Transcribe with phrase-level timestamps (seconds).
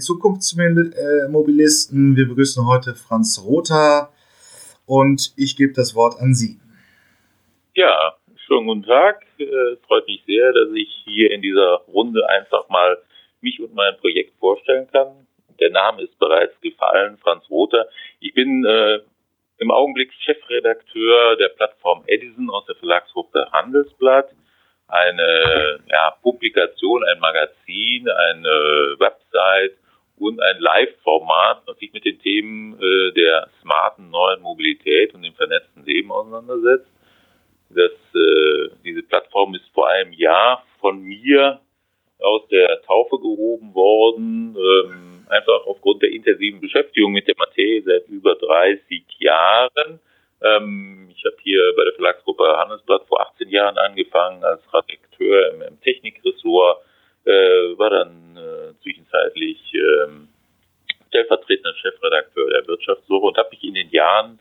[0.00, 2.16] Zukunftsmobilisten.
[2.16, 4.10] Wir begrüßen heute Franz Rother
[4.86, 6.58] und ich gebe das Wort an Sie.
[7.74, 8.14] Ja,
[8.46, 9.24] schönen guten Tag.
[9.38, 12.98] Es äh, freut mich sehr, dass ich hier in dieser Runde einfach mal
[13.40, 15.26] mich und mein Projekt vorstellen kann.
[15.60, 17.88] Der Name ist bereits gefallen, Franz Rother.
[18.20, 19.00] Ich bin äh,
[19.58, 24.30] im Augenblick Chefredakteur der Plattform Edison aus der Verlagsgruppe Handelsblatt.
[24.88, 29.76] Eine ja, Publikation, ein Magazin, eine Website
[30.18, 35.34] und ein Live-Format, das sich mit den Themen äh, der smarten neuen Mobilität und dem
[35.34, 36.90] vernetzten Leben auseinandersetzt.
[37.70, 41.60] Das, äh, diese Plattform ist vor einem Jahr von mir
[42.20, 48.06] aus der Taufe gehoben worden, ähm, einfach aufgrund der intensiven Beschäftigung mit der Materie seit
[48.08, 50.00] über 30 Jahren.
[50.42, 55.62] Ähm, ich habe hier bei der Verlagsgruppe Handelsblatt vor 18 Jahren angefangen als Redakteur im,
[55.62, 56.84] im Technikressort
[57.24, 58.23] äh, war dann
[59.14, 64.38] zwischenzeitlich äh, stellvertretender Chefredakteur der Wirtschaftswoche und habe mich in den Jahren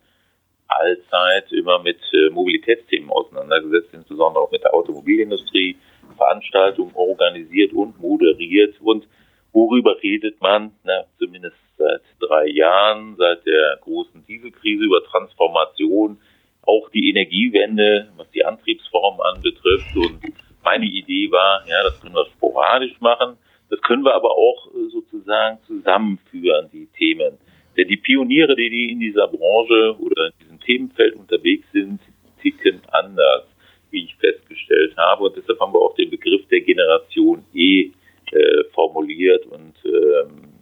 [0.67, 5.77] allzeit immer mit äh, Mobilitätsthemen auseinandergesetzt, insbesondere auch mit der Automobilindustrie,
[6.17, 8.75] Veranstaltungen organisiert und moderiert.
[8.81, 9.07] Und
[9.51, 16.19] worüber redet man, na, zumindest seit drei Jahren, seit der großen Dieselkrise über Transformation,
[16.65, 19.95] auch die Energiewende, was die Antriebsform anbetrifft.
[19.95, 20.19] Und
[20.63, 23.37] meine Idee war, ja, das können wir sporadisch machen,
[23.83, 27.37] können wir aber auch äh, sozusagen zusammenführen, die Themen.
[27.77, 31.99] Denn die Pioniere, die in dieser Branche oder in diesem Themenfeld unterwegs sind,
[32.41, 33.45] ticken anders,
[33.89, 35.25] wie ich festgestellt habe.
[35.25, 37.91] Und deshalb haben wir auch den Begriff der Generation E
[38.31, 39.45] äh, formuliert.
[39.47, 40.53] Und ähm,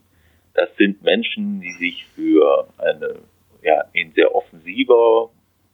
[0.54, 3.16] das sind Menschen, die sich für eine
[3.62, 5.30] ja, in sehr offensiver,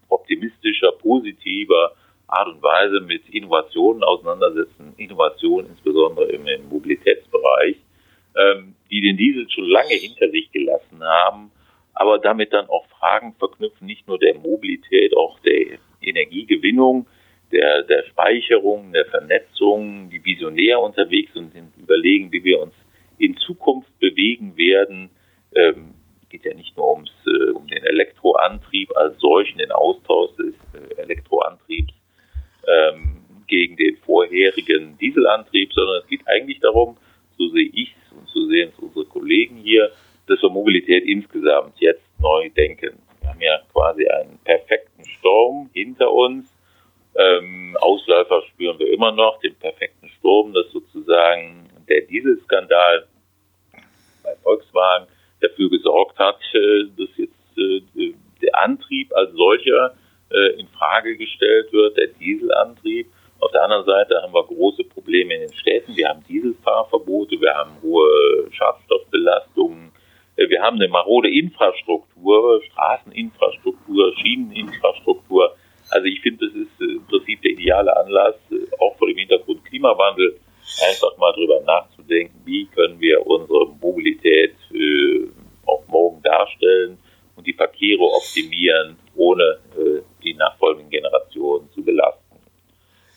[0.08, 1.92] optimistischer, positiver
[2.28, 7.76] Art und Weise mit Innovationen auseinandersetzen, Innovationen insbesondere im, im Mobilitätsbereich,
[8.36, 11.50] ähm, die den Diesel schon lange hinter sich gelassen haben,
[11.94, 17.06] aber damit dann auch Fragen verknüpfen, nicht nur der Mobilität, auch der Energiegewinnung,
[17.50, 22.74] der, der Speicherung, der Vernetzung, die visionär unterwegs sind und überlegen, wie wir uns
[23.16, 25.08] in Zukunft bewegen werden.
[25.54, 25.94] Ähm,
[26.28, 31.00] geht ja nicht nur ums, äh, um den Elektroantrieb als solchen, den Austausch des äh,
[31.00, 31.94] Elektroantriebs
[32.66, 36.98] ähm, gegen den vorherigen Dieselantrieb, sondern es geht eigentlich darum,
[37.38, 39.90] so sehe ich es und so sehen es unsere Kollegen hier,
[40.26, 42.98] dass wir Mobilität insgesamt jetzt neu denken.
[43.20, 46.52] Wir haben ja quasi einen perfekten Sturm hinter uns.
[47.16, 53.06] Ähm, Ausläufer spüren wir immer noch, den perfekten Sturm, dass sozusagen der Dieselskandal
[54.22, 55.06] bei Volkswagen
[55.40, 58.12] dafür gesorgt hat, äh, dass jetzt äh,
[58.42, 59.94] der Antrieb als solcher
[60.30, 63.08] äh, in Frage gestellt wird, der Dieselantrieb.
[63.40, 65.96] Auf der anderen Seite haben wir große Probleme in den Städten.
[65.96, 69.47] Wir haben Dieselfahrverbote, wir haben hohe Schadstoffbelastungen,
[70.48, 75.54] äh, wir haben eine marode Infrastruktur, Straßeninfrastruktur, Schieneninfrastruktur.
[75.90, 78.34] Also ich finde, das ist äh, im Prinzip der ideale Anlass,
[78.78, 80.38] auch vor dem Hintergrund Klimawandel,
[80.86, 85.28] einfach mal drüber nachzudenken, wie können wir unsere Mobilität äh,
[85.66, 86.98] auch morgen darstellen
[87.36, 92.36] und die Verkehre optimieren, ohne äh, die nachfolgenden Generationen zu belasten.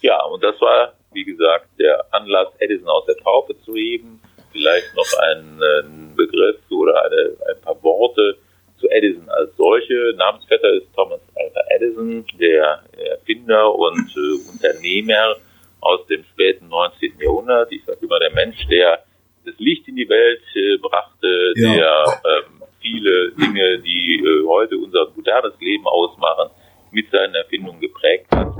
[0.01, 4.21] Ja, und das war, wie gesagt, der Anlass, Edison aus der Taufe zu heben.
[4.51, 5.61] Vielleicht noch einen,
[6.11, 8.37] einen Begriff oder eine, ein paar Worte
[8.79, 10.13] zu Edison als solche.
[10.17, 15.35] Namensvetter ist Thomas Alva Edison, der Erfinder und äh, Unternehmer
[15.79, 17.13] aus dem späten 19.
[17.19, 17.71] Jahrhundert.
[17.71, 19.03] Ich sage immer der Mensch, der
[19.45, 21.73] das Licht in die Welt äh, brachte, ja.
[21.73, 26.49] der ähm, viele Dinge, die äh, heute unser modernes Leben ausmachen,
[26.91, 28.53] mit seinen Erfindungen geprägt hat.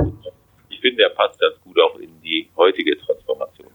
[0.69, 3.67] Ich finde, er passt ganz gut auch in die heutige Transformation.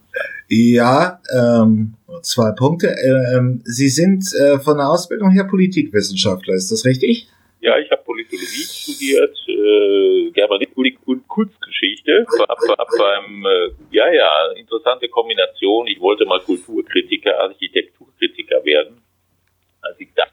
[0.48, 1.94] Ja, ähm,
[2.26, 2.88] zwei Punkte.
[2.88, 7.28] Ähm, Sie sind äh, von der Ausbildung her Politikwissenschaftler, ist das richtig?
[7.60, 12.26] Ja, ich habe Politologie studiert, äh, Germanistik und Kunstgeschichte.
[12.48, 15.86] Hab, hab beim, äh, ja, ja, interessante Kombination.
[15.86, 19.00] Ich wollte mal Kulturkritiker, Architekturkritiker werden.
[19.80, 20.24] Als ich da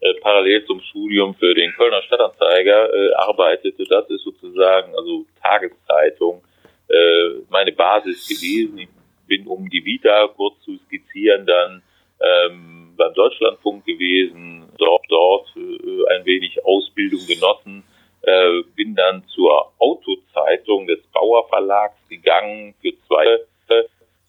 [0.00, 3.84] äh, parallel zum Studium für den Kölner Stadtanzeiger äh, arbeitete.
[3.84, 6.42] Das ist sozusagen, also Tageszeitung,
[6.88, 8.78] äh, meine Basis gewesen.
[8.78, 8.88] Ich
[9.28, 11.82] bin, um die Vita kurz zu skizzieren, dann
[12.20, 17.84] ähm, beim Deutschlandfunk gewesen, dort, dort äh, ein wenig Ausbildung genossen,
[18.22, 23.24] äh, bin dann zur Autozeitung des Bauer Verlags gegangen für zwei,
[23.68, 23.84] äh,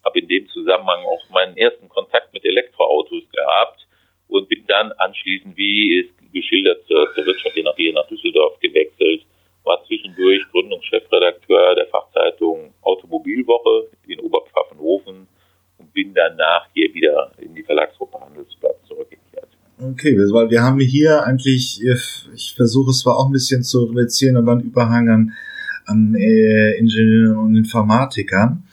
[0.05, 3.87] habe in dem Zusammenhang auch meinen ersten Kontakt mit Elektroautos gehabt
[4.27, 9.25] und bin dann anschließend, wie ist geschildert, zur, Wirtschaft hier nach, hier nach Düsseldorf gewechselt,
[9.63, 15.27] war zwischendurch Gründungschefredakteur der Fachzeitung Automobilwoche in Oberpfaffenhofen
[15.79, 18.19] und bin danach hier wieder in die Verlagsgruppe
[19.99, 24.37] Okay, weil wir haben hier eigentlich, ich versuche es zwar auch ein bisschen zu reduzieren,
[24.37, 25.33] aber einen Überhang an,
[25.85, 28.63] an äh, Ingenieuren und Informatikern.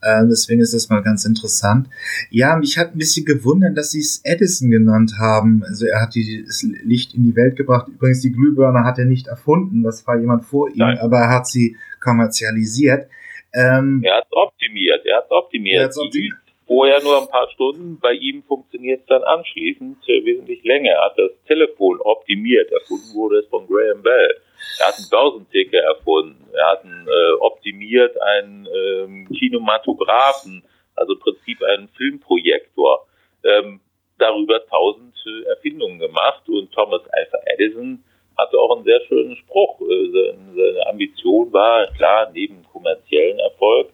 [0.00, 1.88] Äh, deswegen ist das mal ganz interessant.
[2.30, 5.64] Ja, mich hat ein bisschen gewundert, dass sie es Edison genannt haben.
[5.66, 7.88] Also er hat die, das Licht in die Welt gebracht.
[7.88, 9.82] Übrigens, die Glühbirne hat er nicht erfunden.
[9.82, 10.98] Das war jemand vor ihm, Nein.
[10.98, 13.08] aber er hat sie kommerzialisiert.
[13.52, 15.04] Ähm, er hat optimiert.
[15.06, 15.80] Er hat optimiert.
[15.80, 16.36] Er hat's optimiert.
[16.68, 20.90] Vorher nur ein paar Stunden, bei ihm funktioniert es dann anschließend wesentlich länger.
[20.92, 22.70] Er hat das Telefon optimiert.
[22.70, 24.36] Erfunden wurde es von Graham Bell.
[24.78, 26.46] Er hat einen Börsenticker erfunden.
[26.52, 30.62] Er hat einen, äh, optimiert einen ähm, Kinematographen,
[30.94, 33.06] also im Prinzip einen Filmprojektor.
[33.44, 33.80] Ähm,
[34.18, 38.04] darüber tausend äh, Erfindungen gemacht und Thomas Alpha Edison
[38.36, 39.80] hatte auch einen sehr schönen Spruch.
[39.80, 40.10] Äh,
[40.54, 43.88] seine Ambition war klar neben kommerziellen Erfolg,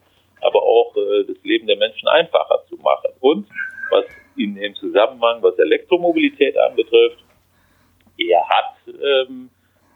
[0.45, 3.11] aber auch äh, das Leben der Menschen einfacher zu machen.
[3.21, 3.49] Und
[3.91, 4.05] was
[4.37, 7.19] in dem Zusammenhang, was Elektromobilität anbetrifft,
[8.19, 9.51] er hat ähm,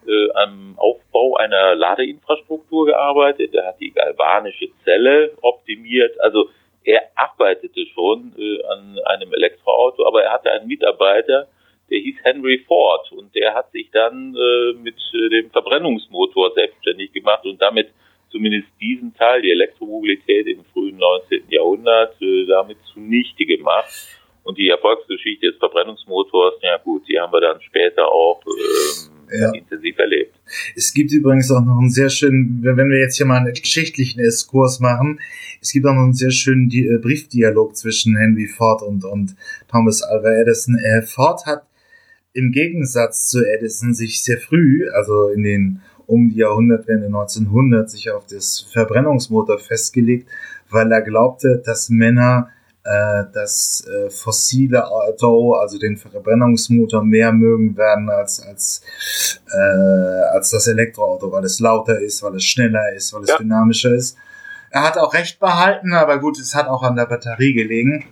[0.06, 3.54] äh, am Aufbau einer Ladeinfrastruktur gearbeitet.
[3.54, 6.18] Er hat die galvanische Zelle optimiert.
[6.20, 6.48] Also
[6.84, 11.48] er arbeitete schon äh, an einem Elektroauto, aber er hatte einen Mitarbeiter,
[11.90, 17.12] der hieß Henry Ford und der hat sich dann äh, mit äh, dem Verbrennungsmotor selbstständig
[17.12, 17.88] gemacht und damit
[18.30, 21.42] zumindest diesen Teil, die Elektromobilität im frühen 19.
[21.48, 23.88] Jahrhundert, äh, damit zunichte gemacht.
[24.44, 29.52] Und die Erfolgsgeschichte des Verbrennungsmotors, ja gut, die haben wir dann später auch ähm, ja.
[29.52, 30.34] intensiv erlebt.
[30.74, 34.20] Es gibt übrigens auch noch einen sehr schönen, wenn wir jetzt hier mal einen geschichtlichen
[34.20, 35.20] Exkurs machen,
[35.60, 39.34] es gibt auch noch einen sehr schönen äh, Briefdialog zwischen Henry Ford und, und
[39.68, 40.78] Thomas Alva Edison.
[40.78, 41.64] Äh, Ford hat
[42.32, 48.10] im Gegensatz zu Edison sich sehr früh, also in den um die Jahrhundertwende 1900, sich
[48.10, 50.28] auf das Verbrennungsmotor festgelegt,
[50.70, 52.48] weil er glaubte, dass Männer
[52.82, 58.82] äh, das äh, fossile Auto, also den Verbrennungsmotor, mehr mögen werden als, als,
[59.52, 63.36] äh, als das Elektroauto, weil es lauter ist, weil es schneller ist, weil es ja.
[63.36, 64.16] dynamischer ist.
[64.70, 68.06] Er hat auch recht behalten, aber gut, es hat auch an der Batterie gelegen.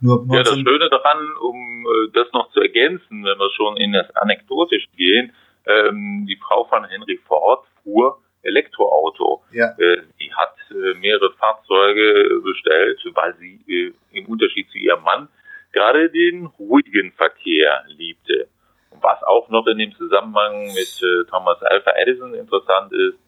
[0.00, 3.92] Nur ja, das Schöne daran, um äh, das noch zu ergänzen, wenn wir schon in
[3.92, 5.32] das Anekdotisch gehen,
[5.68, 9.42] ähm, die Frau von Henry Ford fuhr Elektroauto.
[9.52, 9.74] Ja.
[9.78, 15.28] Äh, die hat äh, mehrere Fahrzeuge bestellt, weil sie äh, im Unterschied zu ihrem Mann
[15.72, 18.48] gerade den ruhigen Verkehr liebte.
[18.90, 23.18] Und was auch noch in dem Zusammenhang mit äh, Thomas Alpha Edison interessant ist,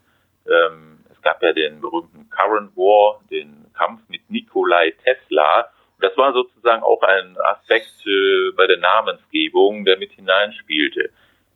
[0.48, 5.70] ähm, es gab ja den berühmten Current War, den Kampf mit Nikolai Tesla.
[5.96, 11.10] Und das war sozusagen auch ein Aspekt äh, bei der Namensgebung, der mit hineinspielte.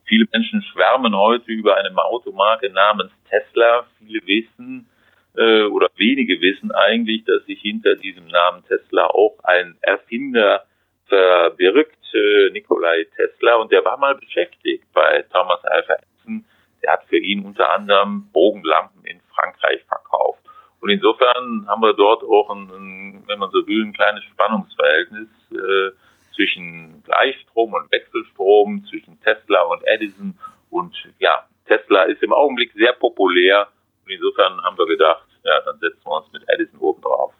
[0.05, 3.85] Viele Menschen schwärmen heute über eine Automarke namens Tesla.
[3.99, 4.87] Viele wissen
[5.35, 10.63] äh, oder wenige wissen eigentlich, dass sich hinter diesem Namen Tesla auch ein Erfinder
[11.07, 16.45] verbirgt, äh, Nikolai Tesla, und der war mal beschäftigt bei Thomas Alva Edison.
[16.83, 20.41] Der hat für ihn unter anderem Bogenlampen in Frankreich verkauft.
[20.81, 25.91] Und insofern haben wir dort auch ein, wenn man so will, ein kleines Spannungsverhältnis äh,
[26.35, 30.37] zwischen Gleichstrom und Wechselstrom, zwischen Tesla und Edison.
[30.69, 33.67] Und ja, Tesla ist im Augenblick sehr populär.
[34.05, 37.33] Und insofern haben wir gedacht, ja, dann setzen wir uns mit Edison oben drauf.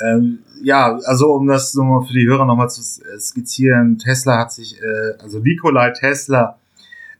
[0.00, 4.80] Ähm, ja, also um das nochmal für die Hörer nochmal zu skizzieren, Tesla hat sich,
[4.80, 6.58] äh, also Nikolai Tesla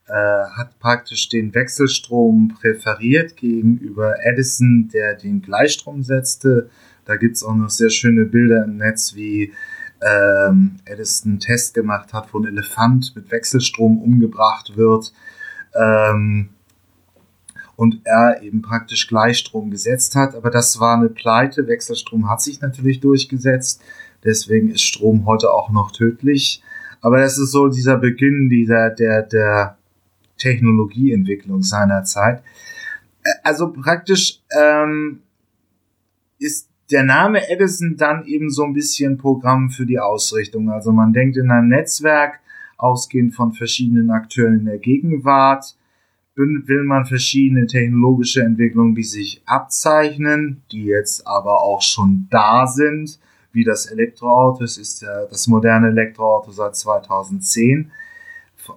[0.07, 6.71] äh, hat praktisch den Wechselstrom präferiert gegenüber Edison, der den Gleichstrom setzte.
[7.05, 9.53] Da gibt's auch noch sehr schöne Bilder im Netz, wie
[10.03, 15.13] ähm, Edison einen Test gemacht hat, wo ein Elefant mit Wechselstrom umgebracht wird.
[15.75, 16.51] Ähm,
[17.77, 20.35] und er eben praktisch Gleichstrom gesetzt hat.
[20.35, 21.69] Aber das war eine Pleite.
[21.69, 23.81] Wechselstrom hat sich natürlich durchgesetzt.
[24.25, 26.63] Deswegen ist Strom heute auch noch tödlich.
[27.01, 29.79] Aber das ist so dieser Beginn dieser, der, der
[30.39, 32.43] Technologieentwicklung seiner Zeit.
[33.45, 35.23] Also praktisch ähm,
[36.39, 40.71] ist der Name Edison dann eben so ein bisschen Programm für die Ausrichtung.
[40.71, 42.41] Also man denkt in einem Netzwerk,
[42.77, 45.77] ausgehend von verschiedenen Akteuren in der Gegenwart,
[46.37, 53.19] will man verschiedene technologische Entwicklungen, die sich abzeichnen, die jetzt aber auch schon da sind,
[53.53, 54.63] wie das Elektroauto.
[54.63, 57.91] Es ist ja das moderne Elektroauto seit 2010,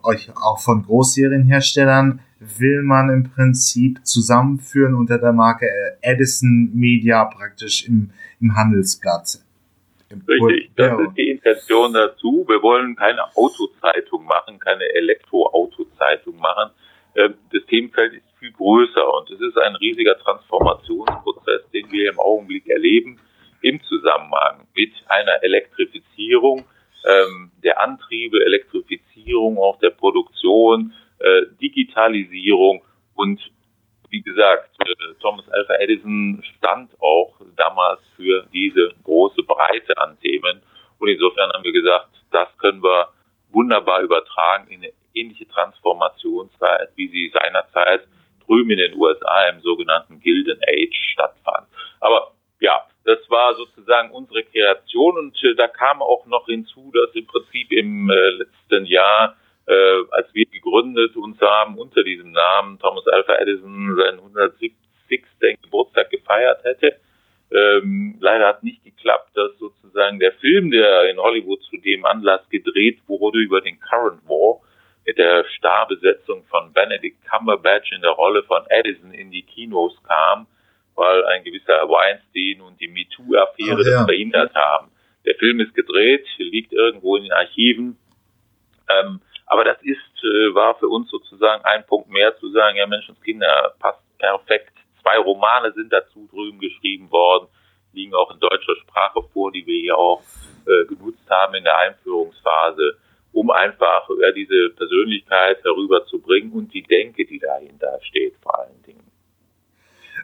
[0.01, 5.67] auch von Großserienherstellern will man im Prinzip zusammenführen unter der Marke
[6.01, 9.39] Edison Media praktisch im, im Handelsblatt.
[10.27, 12.43] Richtig, das ist die Intention dazu.
[12.47, 16.71] Wir wollen keine Autozeitung machen, keine Elektroautozeitung machen.
[17.15, 22.19] Ähm, das Themenfeld ist viel größer und es ist ein riesiger Transformationsprozess, den wir im
[22.19, 23.19] Augenblick erleben
[23.61, 26.65] im Zusammenhang mit einer Elektrifizierung
[27.05, 30.93] ähm, der Antriebe, Elektrifizierung auch der Produktion,
[31.23, 32.83] äh, Digitalisierung
[33.15, 33.39] und
[34.11, 40.61] wie gesagt, äh, Thomas Alpha Edison stand auch damals für diese große Breite an Themen.
[40.99, 43.07] Und insofern haben wir gesagt, das können wir
[43.51, 48.07] wunderbar übertragen in eine ähnliche Transformationszeit, wie sie seinerzeit
[48.45, 51.67] drüben in den USA im sogenannten Gilden Age stattfand.
[52.01, 57.15] Aber ja, das war sozusagen unsere Kreation und äh, da kam auch noch hinzu, dass
[57.15, 59.35] im Prinzip im letzten Jahr
[59.71, 64.73] äh, als wir gegründet uns haben unter diesem Namen Thomas Alpha Edison seinen 170.
[65.61, 66.95] Geburtstag gefeiert hätte.
[67.51, 72.47] Ähm, leider hat nicht geklappt, dass sozusagen der Film, der in Hollywood zu dem Anlass
[72.49, 74.61] gedreht wurde über den Current War,
[75.05, 80.47] mit der Starbesetzung von Benedict Cumberbatch in der Rolle von Edison in die Kinos kam,
[80.95, 83.97] weil ein gewisser Weinstein und die MeToo-Affäre ja.
[83.97, 84.91] das verhindert haben.
[85.25, 87.97] Der Film ist gedreht, liegt irgendwo in den Archiven.
[88.89, 89.19] Ähm,
[89.51, 93.09] aber das ist, äh, war für uns sozusagen ein Punkt mehr zu sagen, ja Mensch
[93.09, 94.71] und Kinder passt perfekt.
[95.01, 97.49] Zwei Romane sind dazu drüben geschrieben worden,
[97.91, 100.21] liegen auch in deutscher Sprache vor, die wir hier auch
[100.65, 102.97] äh, genutzt haben in der Einführungsphase,
[103.33, 109.11] um einfach ja, diese Persönlichkeit herüberzubringen und die Denke, die dahinter steht, vor allen Dingen.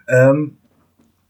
[0.07, 0.57] Ähm,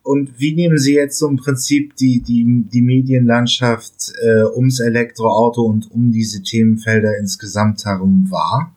[0.08, 5.64] und wie nehmen Sie jetzt so im Prinzip die, die, die Medienlandschaft äh, ums Elektroauto
[5.64, 8.74] und um diese Themenfelder insgesamt herum wahr?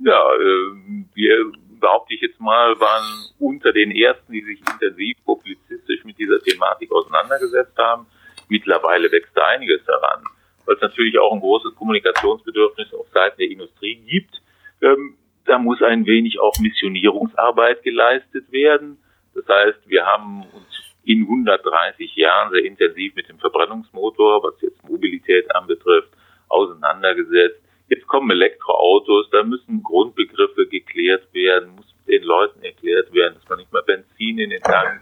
[0.00, 6.02] Ja, äh, wir, behaupte ich jetzt mal, waren unter den ersten, die sich intensiv publizistisch
[6.02, 8.06] mit dieser Thematik auseinandergesetzt haben.
[8.48, 10.24] Mittlerweile wächst da einiges daran,
[10.66, 14.42] weil es natürlich auch ein großes Kommunikationsbedürfnis auf Seiten der Industrie gibt.
[14.82, 15.14] Ähm,
[15.46, 18.98] da muss ein wenig auch Missionierungsarbeit geleistet werden
[19.34, 20.66] das heißt, wir haben uns
[21.04, 26.10] in 130 Jahren sehr intensiv mit dem Verbrennungsmotor, was jetzt Mobilität anbetrifft,
[26.48, 27.60] auseinandergesetzt.
[27.88, 33.58] Jetzt kommen Elektroautos, da müssen Grundbegriffe geklärt werden, muss den Leuten erklärt werden, dass man
[33.58, 35.00] nicht mehr Benzin in den Tank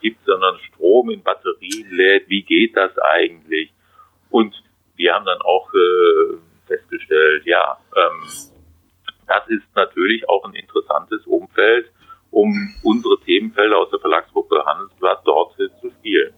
[0.00, 2.28] gibt, sondern Strom in Batterien lädt.
[2.28, 3.72] Wie geht das eigentlich?
[4.30, 4.54] Und
[4.96, 8.28] wir haben dann auch äh, festgestellt, ja, ähm,
[9.26, 11.90] das ist natürlich auch ein interessantes Umfeld,
[12.30, 16.32] um unsere Themenfelder aus der Verlagsgruppe Handelsblatt dort zu spielen.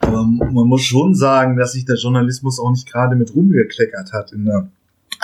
[0.00, 4.32] Aber man muss schon sagen, dass sich der Journalismus auch nicht gerade mit rumgekleckert hat
[4.32, 4.68] in der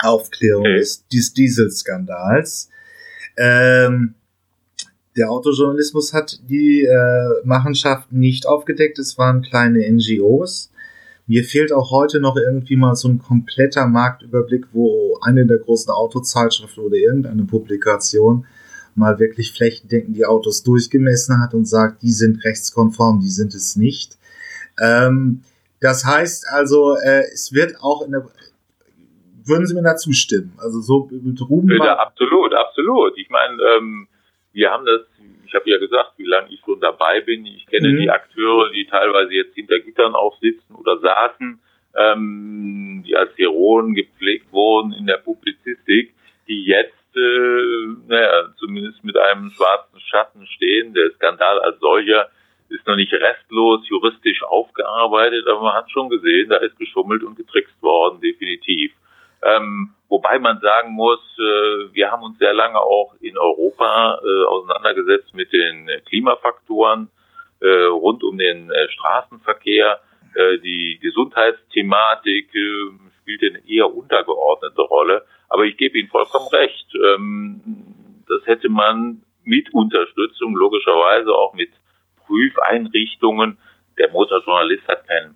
[0.01, 0.79] Aufklärung okay.
[0.79, 2.69] des, des Dieselskandals.
[3.37, 4.15] Ähm,
[5.15, 8.97] der Autojournalismus hat die äh, Machenschaft nicht aufgedeckt.
[8.97, 10.71] Es waren kleine NGOs.
[11.27, 15.91] Mir fehlt auch heute noch irgendwie mal so ein kompletter Marktüberblick, wo eine der großen
[15.91, 18.47] Autozeitschriften oder irgendeine Publikation
[18.95, 23.75] mal wirklich flächendeckend die Autos durchgemessen hat und sagt, die sind rechtskonform, die sind es
[23.75, 24.17] nicht.
[24.81, 25.43] Ähm,
[25.81, 28.23] das heißt also, äh, es wird auch in der
[29.45, 30.53] würden Sie mir da zustimmen?
[30.57, 31.69] Also so drüben.
[31.83, 33.17] Ja, absolut, absolut.
[33.17, 34.07] Ich meine, ähm,
[34.53, 35.01] wir haben das,
[35.45, 37.45] ich habe ja gesagt, wie lange ich schon dabei bin.
[37.45, 37.97] Ich kenne mhm.
[37.97, 41.59] die Akteure, die teilweise jetzt hinter Gittern auch sitzen oder saßen,
[41.95, 46.13] ähm, die als Heroen gepflegt wurden in der Publizistik,
[46.47, 50.93] die jetzt äh, naja, zumindest mit einem schwarzen Schatten stehen.
[50.93, 52.29] Der Skandal als solcher
[52.69, 57.35] ist noch nicht restlos juristisch aufgearbeitet, aber man hat schon gesehen, da ist geschummelt und
[57.35, 58.91] getrickst worden, definitiv.
[59.43, 64.45] Ähm, wobei man sagen muss, äh, wir haben uns sehr lange auch in Europa äh,
[64.45, 67.09] auseinandergesetzt mit den Klimafaktoren
[67.59, 69.99] äh, rund um den äh, Straßenverkehr.
[70.35, 72.91] Äh, die Gesundheitsthematik äh,
[73.21, 75.25] spielt eine eher untergeordnete Rolle.
[75.49, 76.87] Aber ich gebe Ihnen vollkommen recht.
[76.95, 77.61] Ähm,
[78.27, 81.69] das hätte man mit Unterstützung, logischerweise auch mit
[82.25, 83.57] Prüfeinrichtungen.
[83.97, 85.35] Der Motorjournalist hat kein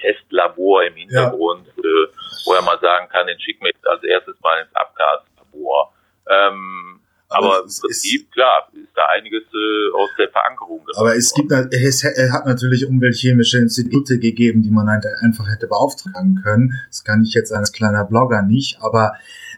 [0.00, 1.82] Testlabor im Hintergrund, ja.
[1.82, 2.06] äh,
[2.46, 5.92] wo er mal sagen kann, den schicken wir jetzt als erstes mal ins Abgaslabor.
[6.28, 7.00] Ähm,
[7.30, 10.86] aber, aber im Prinzip, ist, klar, ist da einiges äh, aus der Verankerung.
[10.96, 16.72] Aber es gibt, es hat natürlich umweltchemische Institute gegeben, die man einfach hätte beauftragen können.
[16.88, 19.12] Das kann ich jetzt als kleiner Blogger nicht, aber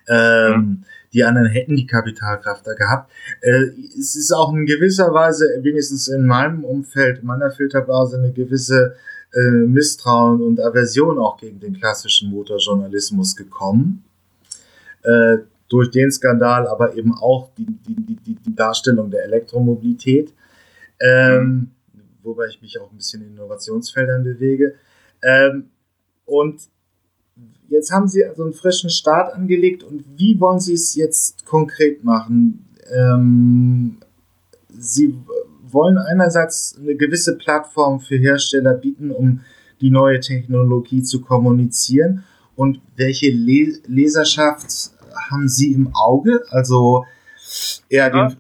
[0.09, 0.85] ähm, mhm.
[1.13, 3.11] Die anderen hätten die Kapitalkraft da gehabt.
[3.41, 3.67] Äh,
[3.99, 8.95] es ist auch in gewisser Weise, wenigstens in meinem Umfeld, in meiner Filterblase, eine gewisse
[9.33, 14.05] äh, Misstrauen und Aversion auch gegen den klassischen Motorjournalismus gekommen.
[15.03, 15.39] Äh,
[15.71, 20.35] durch den Skandal, aber eben auch die, die, die, die Darstellung der Elektromobilität,
[21.01, 21.71] ähm,
[22.23, 24.75] wobei ich mich auch ein bisschen in Innovationsfeldern bewege.
[25.23, 25.71] Ähm,
[26.27, 26.61] und
[27.69, 32.05] jetzt haben Sie also einen frischen Start angelegt und wie wollen Sie es jetzt konkret
[32.05, 32.67] machen?
[32.93, 33.99] Ähm,
[34.69, 35.17] Sie
[35.73, 39.41] wollen einerseits eine gewisse Plattform für Hersteller bieten, um
[39.81, 42.25] die neue Technologie zu kommunizieren?
[42.57, 44.67] Und welche Leserschaft
[45.31, 46.43] haben Sie im Auge?
[46.51, 47.07] Also
[47.89, 48.37] eher den,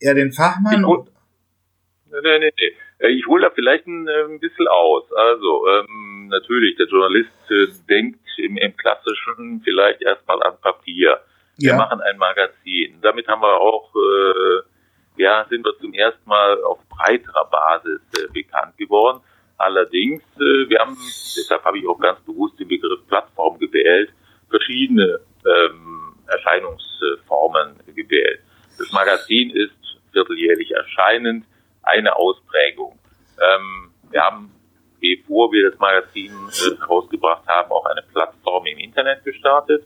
[0.00, 0.82] eher den Fachmann?
[0.82, 2.72] Nee, nee, nee.
[3.00, 5.04] Äh, ich hole da vielleicht ein, äh, ein bisschen aus.
[5.12, 11.20] Also, ähm, natürlich, der Journalist äh, denkt im, im Klassischen vielleicht erstmal an Papier.
[11.56, 11.76] Wir ja.
[11.76, 12.98] machen ein Magazin.
[13.02, 18.32] Damit haben wir auch, äh, ja, sind wir zum ersten Mal auf breiterer Basis äh,
[18.32, 19.20] bekannt geworden.
[19.58, 20.96] Allerdings, äh, wir haben,
[21.36, 24.10] deshalb habe ich auch ganz bewusst den Begriff Plattform gewählt,
[24.48, 28.40] verschiedene ähm, Erscheinungsformen gewählt.
[28.78, 29.74] Das Magazin ist
[30.12, 31.44] vierteljährlich erscheinend
[31.82, 32.98] eine Ausprägung.
[33.38, 34.50] Ähm, wir haben,
[35.00, 39.84] bevor wir das Magazin äh, herausgebracht haben, auch eine Plattform im Internet gestartet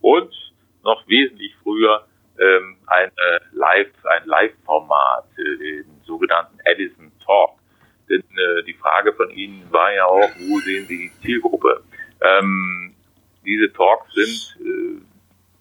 [0.00, 0.32] und
[0.84, 2.06] noch wesentlich früher
[2.38, 7.50] ähm, ein äh, Live, ein Live-Format, äh, den sogenannten Edison Talk.
[8.08, 11.82] Denn äh, die Frage von Ihnen war ja auch, wo sehen Sie die Zielgruppe?
[12.20, 12.94] Ähm,
[13.44, 15.00] diese Talks sind äh,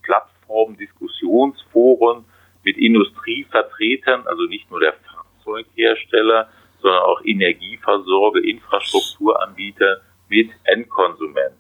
[0.04, 2.26] Plattformen, Diskussionsforen
[2.64, 6.50] mit Industrievertretern, also nicht nur der Fahrzeughersteller,
[6.82, 11.58] sondern auch Energieversorger, Infrastrukturanbieter mit Endkonsumenten.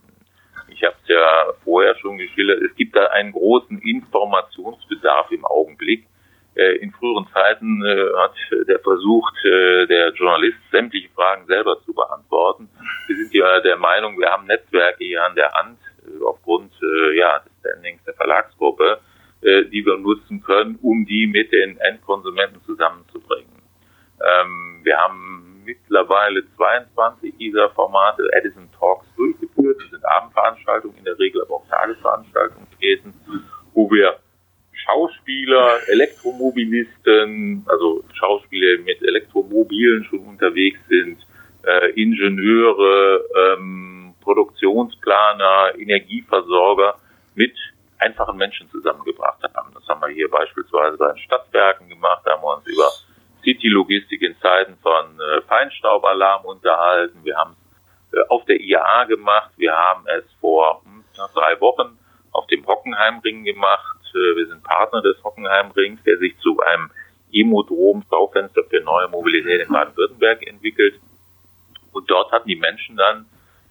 [0.69, 6.07] Ich habe es ja vorher schon geschildert, es gibt da einen großen Informationsbedarf im Augenblick.
[6.55, 8.33] Äh, in früheren Zeiten äh, hat
[8.67, 12.69] der versucht, äh, der Journalist sämtliche Fragen selber zu beantworten.
[13.07, 15.77] Wir sind ja der Meinung, wir haben Netzwerke hier an der Hand
[16.25, 16.73] aufgrund
[17.13, 18.99] ja, des Standings der Verlagsgruppe,
[19.43, 23.60] die wir nutzen können, um die mit den Endkonsumenten zusammenzubringen.
[24.23, 29.77] Ähm, wir haben mittlerweile 22 dieser Formate Edison Talks durchgeführt.
[29.81, 33.13] Das sind Abendveranstaltungen, in der Regel aber auch Tagesveranstaltungen gewesen,
[33.73, 34.17] wo wir
[34.73, 41.19] Schauspieler, Elektromobilisten, also Schauspieler mit Elektromobilen schon unterwegs sind,
[41.65, 46.95] äh, Ingenieure, ähm, Produktionsplaner, Energieversorger
[47.35, 47.53] mit
[47.99, 49.71] einfachen Menschen zusammengebracht haben.
[49.73, 52.89] Das haben wir hier beispielsweise bei den Stadtwerken gemacht, da haben wir uns über
[53.43, 57.19] City-Logistik in Zeiten von äh, Feinstaubalarm unterhalten.
[57.23, 57.55] Wir haben
[58.11, 59.51] es äh, auf der IAA gemacht.
[59.57, 61.97] Wir haben es vor hm, drei Wochen
[62.31, 63.97] auf dem Hockenheimring gemacht.
[64.13, 66.91] Äh, wir sind Partner des Hockenheimrings, der sich zu einem
[67.33, 70.99] Emodrom-Schaufenster für neue Mobilität in Baden-Württemberg entwickelt.
[71.93, 73.25] Und dort hatten die Menschen dann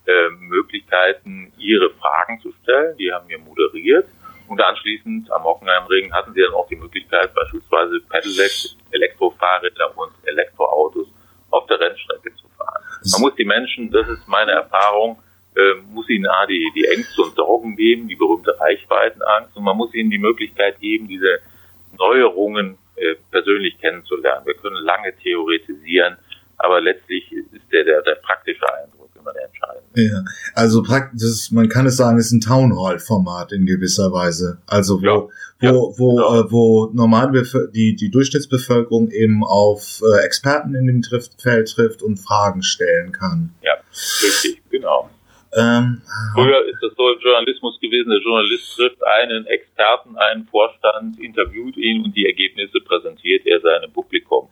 [0.07, 2.97] äh, Möglichkeiten, ihre Fragen zu stellen.
[2.97, 4.09] Die haben wir moderiert.
[4.51, 11.07] Und anschließend am Hockenheimring hatten sie dann auch die Möglichkeit, beispielsweise Pedelecs, Elektrofahrräder und Elektroautos
[11.51, 12.83] auf der Rennstrecke zu fahren.
[13.13, 15.23] Man muss die Menschen, das ist meine Erfahrung,
[15.55, 19.77] äh, muss ihnen A, die, die Ängste und Sorgen geben, die berühmte Reichweitenangst, und man
[19.77, 21.39] muss ihnen die Möglichkeit geben, diese
[21.97, 24.47] Neuerungen äh, persönlich kennenzulernen.
[24.47, 26.17] Wir können lange theoretisieren,
[26.57, 29.00] aber letztlich ist der, der, der praktische Eindruck
[29.31, 30.03] immer der entscheidende.
[30.03, 34.59] Ja, also praktisch, man kann es sagen, ist ein Town Hall Format in gewisser Weise.
[34.67, 35.07] Also wo,
[35.61, 36.41] ja, ja, wo, wo, genau.
[36.41, 37.33] äh, wo normal
[37.75, 43.55] die, die Durchschnittsbevölkerung eben auf äh, Experten in dem Feld trifft und Fragen stellen kann.
[43.63, 43.75] Ja,
[44.23, 45.11] richtig, genau.
[45.57, 46.01] Ähm,
[46.35, 51.77] Früher ist das so im Journalismus gewesen, der Journalist trifft einen Experten, einen Vorstand, interviewt
[51.77, 54.49] ihn und die Ergebnisse präsentiert er seinem Publikum.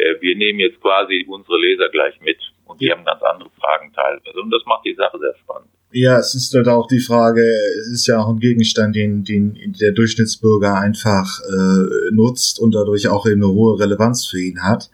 [0.00, 2.96] Äh, wir nehmen jetzt quasi unsere Leser gleich mit und die ja.
[2.96, 4.40] haben ganz andere Fragen teilweise.
[4.40, 5.68] Und das macht die Sache sehr spannend.
[5.92, 7.42] Ja, es ist halt auch die Frage,
[7.80, 13.08] es ist ja auch ein Gegenstand, den, den der Durchschnittsbürger einfach äh, nutzt und dadurch
[13.08, 14.88] auch eben eine hohe Relevanz für ihn hat.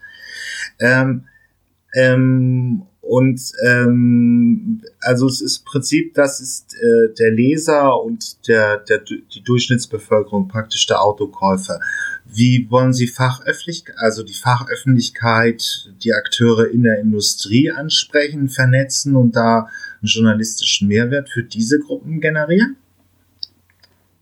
[0.79, 1.27] Ähm,
[1.93, 8.99] ähm, und ähm, also es ist Prinzip, das ist äh, der Leser und der, der
[8.99, 11.79] die Durchschnittsbevölkerung praktisch der Autokäufer.
[12.25, 19.35] Wie wollen Sie Fachöffentlich also die Fachöffentlichkeit, die Akteure in der Industrie ansprechen, vernetzen und
[19.35, 19.69] da
[20.01, 22.75] einen journalistischen Mehrwert für diese Gruppen generieren?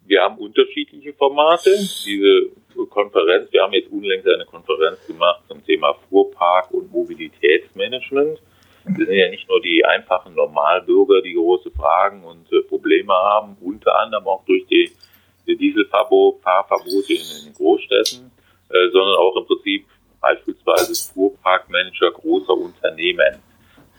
[0.06, 1.72] Wir haben unterschiedliche Formate.
[2.06, 2.52] Diese
[2.90, 8.40] Konferenz, wir haben jetzt unlängst eine Konferenz gemacht zum Thema Fuhrpark und Mobilitätsmanagement.
[8.86, 13.58] Das sind ja nicht nur die einfachen Normalbürger, die große Fragen und äh, Probleme haben,
[13.62, 14.92] unter anderem auch durch die
[15.48, 18.32] Dieselfahrverbote in den Großstädten,
[18.70, 19.86] äh, sondern auch im Prinzip
[20.22, 23.42] beispielsweise Fuhrparkmanager großer Unternehmen.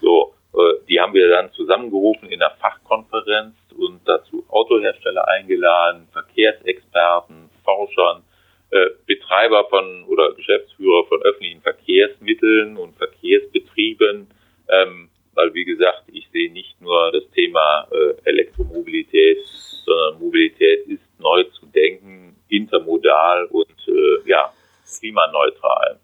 [0.01, 7.51] So, äh, die haben wir dann zusammengerufen in der Fachkonferenz und dazu Autohersteller eingeladen, Verkehrsexperten,
[7.65, 8.23] Forschern,
[8.71, 14.29] äh, Betreiber von oder Geschäftsführer von öffentlichen Verkehrsmitteln und Verkehrsbetrieben,
[14.69, 19.39] ähm, weil wie gesagt, ich sehe nicht nur das Thema äh, Elektromobilität,
[19.85, 24.53] sondern Mobilität ist neu zu denken, intermodal und äh, ja,
[24.99, 26.01] klimaneutral.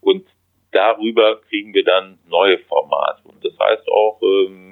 [0.00, 0.26] Und
[0.72, 3.22] darüber kriegen wir dann neue Formate.
[3.24, 4.68] Und das heißt auch, ähm,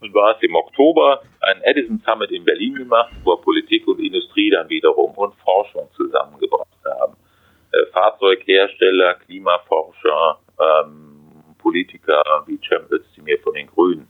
[0.00, 4.50] und war es im Oktober ein Edison Summit in Berlin gemacht, wo Politik und Industrie
[4.50, 7.16] dann wiederum und Forschung zusammengebracht haben.
[7.72, 11.07] Äh, Fahrzeughersteller, Klimaforscher, ähm,
[11.58, 14.08] Politiker wie Cem Özdemir von den Grünen,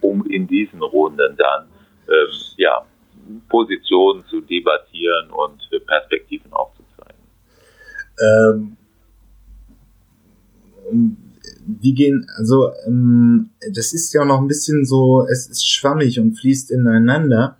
[0.00, 1.66] um in diesen Runden dann
[2.08, 2.84] ähm, ja,
[3.48, 7.22] Positionen zu debattieren und Perspektiven aufzuzeigen.
[8.20, 8.76] Ähm,
[11.66, 16.38] wie gehen, also ähm, das ist ja noch ein bisschen so, es ist schwammig und
[16.38, 17.58] fließt ineinander.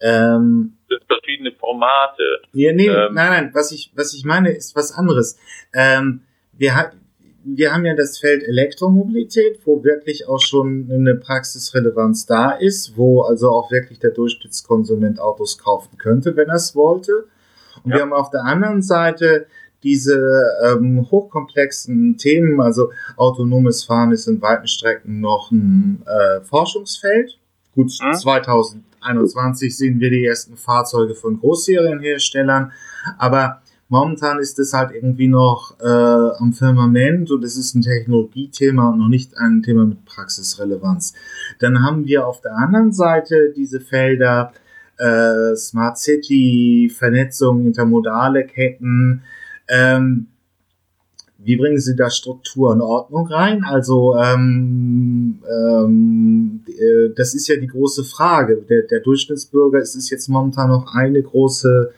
[0.00, 2.42] Ähm, verschiedene Formate.
[2.52, 5.38] Ja, nee, ähm, nein, nein, was ich, was ich meine, ist was anderes.
[5.74, 6.92] Ähm, wir,
[7.56, 13.22] wir haben ja das Feld Elektromobilität, wo wirklich auch schon eine Praxisrelevanz da ist, wo
[13.22, 17.26] also auch wirklich der Durchschnittskonsument Autos kaufen könnte, wenn er es wollte.
[17.82, 17.96] Und ja.
[17.96, 19.46] wir haben auf der anderen Seite
[19.82, 27.38] diese ähm, hochkomplexen Themen, also autonomes Fahren ist in weiten Strecken noch ein äh, Forschungsfeld.
[27.74, 28.14] Gut, hm?
[28.14, 32.72] 2021 sehen wir die ersten Fahrzeuge von Großserienherstellern,
[33.16, 38.90] aber momentan ist es halt irgendwie noch äh, am Firmament und es ist ein Technologiethema
[38.90, 41.12] und noch nicht ein Thema mit Praxisrelevanz.
[41.58, 44.52] Dann haben wir auf der anderen Seite diese Felder
[44.96, 49.22] äh, Smart City, Vernetzung, intermodale Ketten,
[49.68, 50.28] ähm,
[51.42, 53.64] wie bringen Sie da Struktur und Ordnung rein?
[53.64, 58.62] Also ähm, ähm, äh, das ist ja die große Frage.
[58.68, 61.92] Der, der Durchschnittsbürger es ist jetzt momentan noch eine große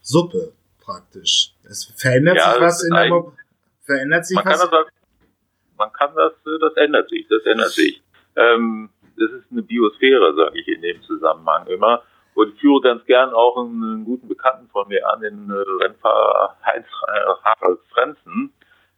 [0.00, 0.52] Suppe
[0.92, 1.52] praktisch.
[1.64, 3.32] Es verändert ja, sich was in der Mo
[3.84, 4.60] verändert sich man was.
[4.60, 4.86] Kann das,
[5.76, 8.02] man kann das, das ändert sich, das ändert sich.
[8.36, 12.02] Ähm, das ist eine Biosphäre, sage ich in dem Zusammenhang immer.
[12.34, 16.56] Und ich führe ganz gern auch einen, guten Bekannten von mir an, den äh, Rennfahrer
[16.64, 18.52] Heinz äh, Harald Frenzen.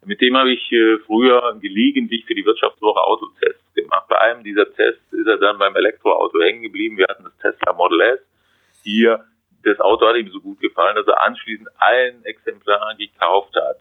[0.04, 4.06] Mit dem habe ich äh, früher gelegentlich für die Wirtschaftswoche Autotests gemacht.
[4.08, 6.98] Bei einem dieser Tests ist er dann beim Elektroauto hängen geblieben.
[6.98, 8.20] Wir hatten das Tesla Model S.
[8.82, 9.24] Hier,
[9.64, 13.80] das Auto hat ihm so gut gefallen, dass er anschließend ein Exemplar gekauft hat.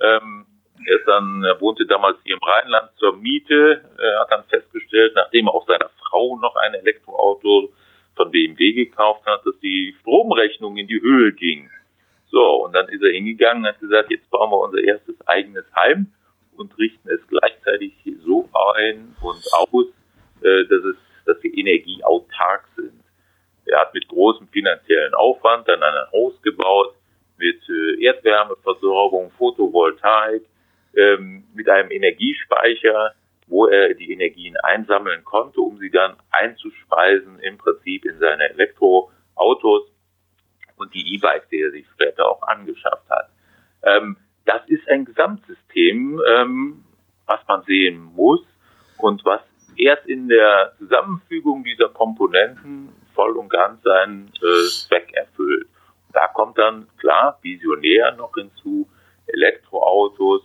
[0.00, 0.46] Ähm,
[0.86, 5.12] er ist dann, er wohnte damals hier im Rheinland zur Miete, er hat dann festgestellt,
[5.14, 7.72] nachdem er auch seiner Frau noch ein Elektroauto
[8.14, 11.70] von BMW gekauft hat, dass die Stromrechnung in die Höhe ging.
[12.30, 15.64] So, und dann ist er hingegangen und hat gesagt, jetzt bauen wir unser erstes eigenes
[15.74, 16.12] Heim
[16.56, 17.92] und richten es gleichzeitig
[18.24, 19.86] so ein und aus,
[20.42, 22.75] äh, dass, es, dass wir energieautark sind.
[23.66, 26.94] Er hat mit großem finanziellen Aufwand dann ein Haus gebaut,
[27.38, 30.42] mit äh, Erdwärmeversorgung, Photovoltaik,
[30.96, 33.14] ähm, mit einem Energiespeicher,
[33.48, 39.82] wo er die Energien einsammeln konnte, um sie dann einzuspeisen im Prinzip in seine Elektroautos
[40.76, 43.30] und die E-Bikes, die er sich später auch angeschafft hat.
[43.82, 46.84] Ähm, das ist ein Gesamtsystem, ähm,
[47.26, 48.40] was man sehen muss
[48.98, 49.40] und was
[49.76, 55.66] erst in der Zusammenfügung dieser Komponenten voll und ganz seinen äh, Zweck erfüllt.
[56.12, 58.88] Da kommt dann klar visionär noch hinzu
[59.26, 60.42] Elektroautos,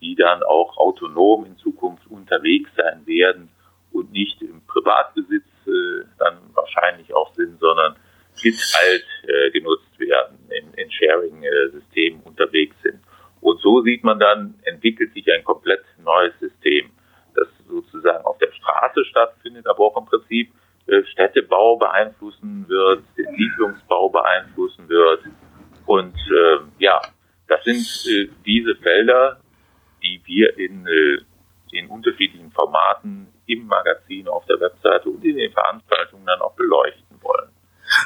[0.00, 3.48] die dann auch autonom in Zukunft unterwegs sein werden
[3.92, 7.94] und nicht im Privatbesitz äh, dann wahrscheinlich auch sind, sondern
[8.42, 13.00] geteilt äh, genutzt werden, in, in Sharing-Systemen unterwegs sind.
[13.40, 16.90] Und so sieht man dann, entwickelt sich ein komplett neues System,
[17.34, 20.50] das sozusagen auf der Straße stattfindet, aber auch im Prinzip
[21.06, 25.20] Städtebau beeinflussen wird, den Siedlungsbau beeinflussen wird.
[25.86, 27.00] Und äh, ja,
[27.48, 29.40] das sind äh, diese Felder,
[30.02, 31.18] die wir in, äh,
[31.72, 37.13] in unterschiedlichen Formaten im Magazin, auf der Webseite und in den Veranstaltungen dann auch beleuchten.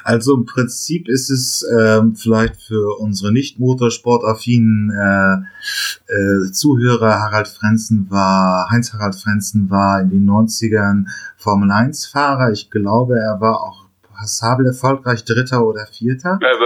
[0.09, 5.35] Also im Prinzip ist es ähm, vielleicht für unsere nicht motorsportaffinen äh,
[6.11, 11.05] äh, Zuhörer, Harald Frenzen war, Heinz-Harald Frenzen war in den 90ern
[11.37, 12.53] Formel-1-Fahrer.
[12.53, 13.85] Ich glaube, er war auch
[14.17, 16.39] passabel erfolgreich Dritter oder Vierter.
[16.41, 16.59] Er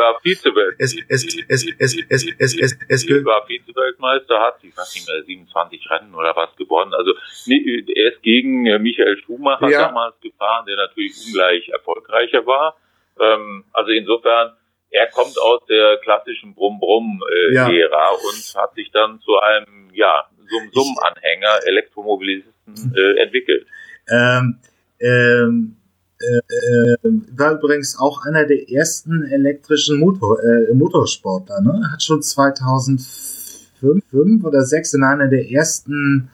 [3.26, 6.94] war Vize-Weltmeister, hat, ich weiß nicht mehr, 27 Rennen oder was gewonnen.
[6.94, 7.10] Also
[7.48, 9.88] äh, er ist gegen äh, Michael Schumacher ja.
[9.88, 12.76] damals gefahren, der natürlich ungleich erfolgreicher war.
[13.20, 14.52] Ähm, also insofern,
[14.90, 18.10] er kommt aus der klassischen Brumm-Brumm-Ära äh, ja.
[18.10, 23.66] und hat sich dann zu einem, ja, Summ-Summ-Anhänger, Elektromobilisten äh, entwickelt.
[24.08, 24.58] Ähm,
[25.00, 25.76] ähm,
[26.18, 26.96] äh,
[27.36, 31.60] war übrigens auch einer der ersten elektrischen Motor, äh, Motorsportler.
[31.60, 31.90] Ne?
[31.92, 36.30] Hat schon 2005 oder 6 in einer der ersten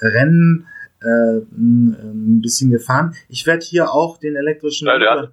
[0.00, 0.66] Rennen
[1.00, 3.14] äh, ein bisschen gefahren.
[3.28, 5.22] Ich werde hier auch den elektrischen ja, Motor...
[5.22, 5.32] Hat,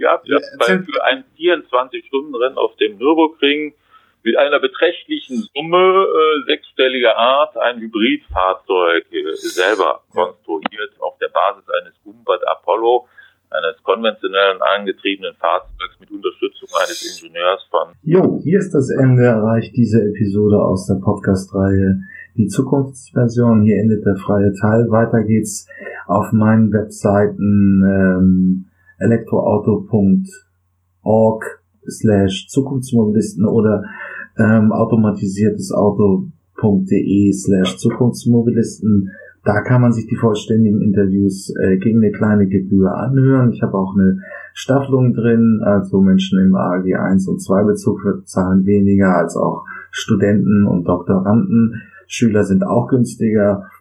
[0.00, 3.74] ja, ja, ja für ein 24-Stunden-Rennen auf dem Nürburgring
[4.22, 11.64] mit einer beträchtlichen Summe äh, sechsstelliger Art ein Hybridfahrzeug äh, selber konstruiert auf der Basis
[11.80, 13.08] eines Umbad Apollo,
[13.50, 17.92] eines konventionellen angetriebenen Fahrzeugs mit Unterstützung eines Ingenieurs von.
[18.02, 22.00] Jo, hier ist das Ende erreicht diese Episode aus der Podcast-Reihe
[22.36, 23.62] die Zukunftsversion.
[23.62, 24.90] Hier endet der freie Teil.
[24.90, 25.68] Weiter geht's
[26.06, 28.69] auf meinen Webseiten ähm,
[29.00, 31.44] elektroauto.org
[31.88, 33.84] slash Zukunftsmobilisten oder
[34.38, 35.72] ähm, automatisiertes
[37.32, 39.10] slash Zukunftsmobilisten.
[39.44, 43.52] Da kann man sich die vollständigen Interviews äh, gegen eine kleine Gebühr anhören.
[43.52, 44.18] Ich habe auch eine
[44.52, 50.66] Staffelung drin, also Menschen im AG 1 und 2 Bezug zahlen weniger als auch Studenten
[50.66, 51.80] und Doktoranden.
[52.06, 53.70] Schüler sind auch günstiger.